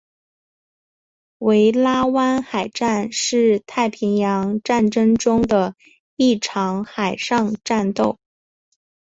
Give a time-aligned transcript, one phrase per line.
[1.37, 5.75] 维拉湾海战是太平洋战争中的
[6.15, 8.17] 一场海上战斗。